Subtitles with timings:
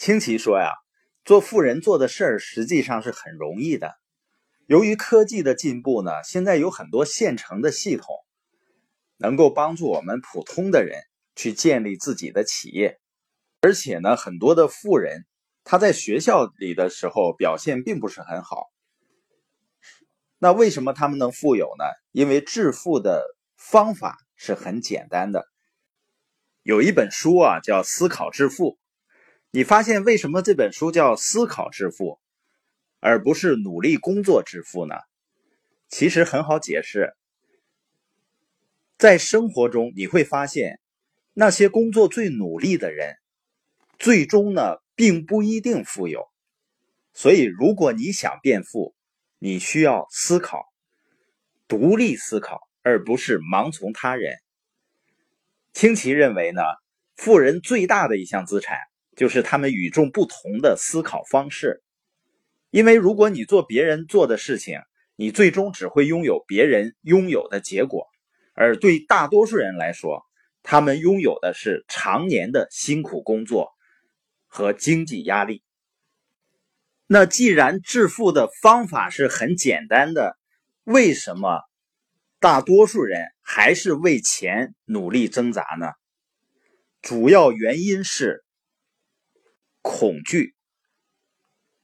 [0.00, 0.72] 清奇说呀，
[1.26, 3.92] 做富人做的事儿实际上是很容易的。
[4.64, 8.06] 由于科技的进步呢，现在有很多现成的系统，
[9.18, 11.02] 能够帮助我们普通的人
[11.36, 12.98] 去建立自己的企业。
[13.60, 15.26] 而且呢，很多的富人
[15.64, 18.70] 他在学校里的时候表现并不是很好。
[20.38, 21.84] 那为什么他们能富有呢？
[22.12, 25.44] 因为致富的方法是很简单的。
[26.62, 28.76] 有一本书啊，叫《思考致富》。
[29.52, 32.20] 你发现为什么这本书叫思考致富，
[33.00, 34.94] 而不是努力工作致富呢？
[35.88, 37.16] 其实很好解释，
[38.96, 40.78] 在生活中你会发现，
[41.32, 43.16] 那些工作最努力的人，
[43.98, 46.28] 最终呢并不一定富有。
[47.12, 48.94] 所以，如果你想变富，
[49.40, 50.64] 你需要思考，
[51.66, 54.36] 独立思考，而不是盲从他人。
[55.72, 56.62] 清奇认为呢，
[57.16, 58.78] 富人最大的一项资产。
[59.16, 61.82] 就是他们与众不同的思考方式，
[62.70, 64.80] 因为如果你做别人做的事情，
[65.16, 68.06] 你最终只会拥有别人拥有的结果，
[68.54, 70.24] 而对大多数人来说，
[70.62, 73.72] 他们拥有的是常年的辛苦工作
[74.46, 75.62] 和经济压力。
[77.06, 80.38] 那既然致富的方法是很简单的，
[80.84, 81.60] 为什么
[82.38, 85.92] 大多数人还是为钱努力挣扎呢？
[87.02, 88.44] 主要原因是。
[89.82, 90.54] 恐惧，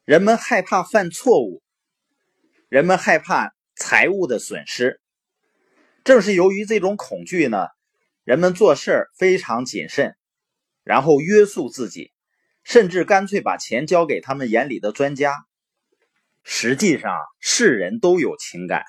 [0.05, 1.62] 人们害怕犯错误，
[2.69, 5.00] 人们害怕财务的损失。
[6.05, 7.69] 正是由于这种恐惧呢，
[8.22, 10.14] 人们做事非常谨慎，
[10.84, 12.12] 然后约束自己，
[12.64, 15.34] 甚至干脆把钱交给他们眼里的专家。
[16.44, 18.84] 实际上，是人都有情感，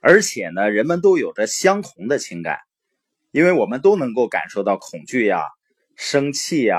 [0.00, 2.58] 而且呢，人们都有着相同的情感，
[3.32, 5.42] 因为我们都能够感受到恐惧呀、
[5.94, 6.78] 生气呀。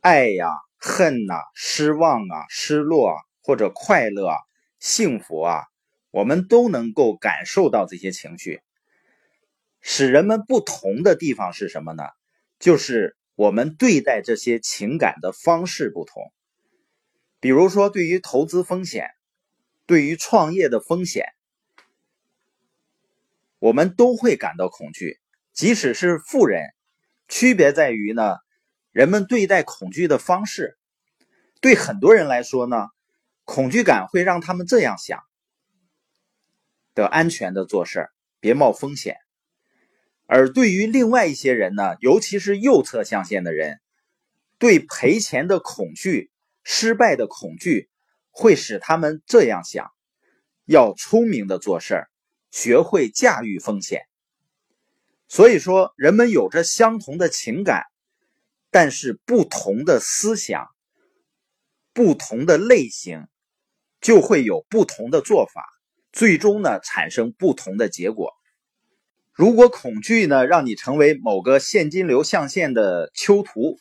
[0.00, 0.48] 爱呀，
[0.78, 4.36] 恨呐，失望啊，失落啊，或者快乐啊，
[4.78, 5.64] 幸福啊，
[6.10, 8.62] 我们都能够感受到这些情绪。
[9.82, 12.04] 使人们不同的地方是什么呢？
[12.58, 16.32] 就是我们对待这些情感的方式不同。
[17.38, 19.10] 比如说，对于投资风险，
[19.84, 21.26] 对于创业的风险，
[23.58, 25.20] 我们都会感到恐惧。
[25.52, 26.62] 即使是富人，
[27.28, 28.38] 区别在于呢。
[28.92, 30.76] 人们对待恐惧的方式，
[31.60, 32.88] 对很多人来说呢，
[33.44, 35.22] 恐惧感会让他们这样想：
[36.94, 38.08] 得安全的做事
[38.40, 39.18] 别冒风险。
[40.26, 43.80] 而对于另外一些人呢，尤其是右侧象限的人，
[44.58, 46.30] 对赔钱的恐惧、
[46.64, 47.90] 失败的恐惧，
[48.30, 49.90] 会使他们这样想：
[50.64, 52.06] 要聪明的做事
[52.50, 54.02] 学会驾驭风险。
[55.28, 57.84] 所以说，人们有着相同的情感。
[58.70, 60.68] 但是不同的思想、
[61.92, 63.26] 不同的类型，
[64.00, 65.64] 就会有不同的做法，
[66.12, 68.32] 最终呢产生不同的结果。
[69.32, 73.78] 如果恐惧呢让你成为某个现金流象限的囚徒，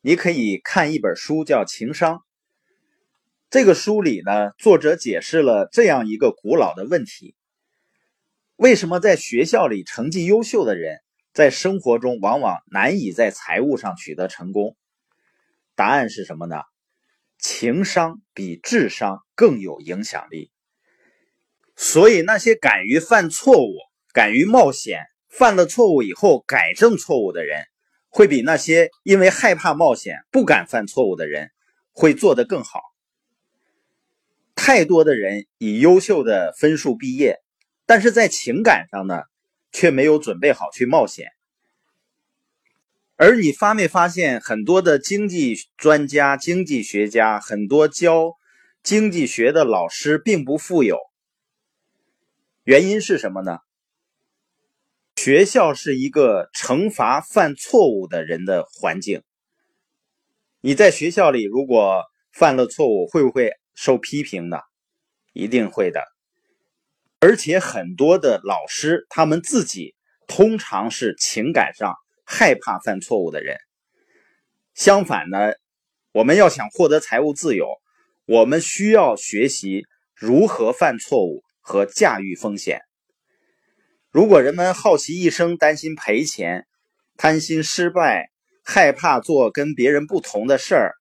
[0.00, 2.16] 你可以看一本书叫《情商》。
[3.50, 7.36] 这个书里呢，作者解释了这样一个古老的问题：
[8.56, 11.03] 为什么在学校里成绩优秀的人？
[11.34, 14.76] 在生活中，往往难以在财务上取得成功。
[15.74, 16.62] 答案是什么呢？
[17.38, 20.52] 情商比智商更有影响力。
[21.74, 23.74] 所以，那些敢于犯错误、
[24.12, 27.64] 敢于冒险、犯了错误以后改正错误的人，
[28.08, 31.50] 会比那些因为害怕冒险不敢犯错误的人
[31.90, 32.80] 会做得更好。
[34.54, 37.40] 太多的人以优秀的分数毕业，
[37.86, 39.24] 但是在情感上呢？
[39.74, 41.32] 却没有准备好去冒险，
[43.16, 48.36] 而你发没发现，很多的经济专家、经济学家，很多教
[48.84, 51.00] 经济学的老师并不富有。
[52.62, 53.58] 原因是什么呢？
[55.16, 59.24] 学校是一个惩罚犯错误的人的环境。
[60.60, 64.58] 你在学校里如果犯了错误，会不会受批评呢？
[65.32, 66.13] 一定会的。
[67.26, 69.94] 而且很多的老师，他们自己
[70.26, 73.56] 通常是情感上害怕犯错误的人。
[74.74, 75.54] 相反呢，
[76.12, 77.80] 我们要想获得财务自由，
[78.26, 82.82] 我们需要学习如何犯错误和驾驭风险。
[84.10, 86.66] 如果人们好奇一生，担心赔钱，
[87.16, 88.28] 贪心失败，
[88.62, 90.92] 害怕做跟别人不同的事儿，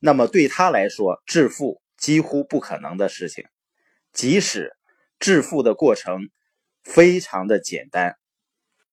[0.00, 3.44] 那么对他来说，致富几乎不可能的事情。
[4.12, 4.72] 即使
[5.18, 6.28] 致富的过程
[6.82, 8.17] 非常的简单。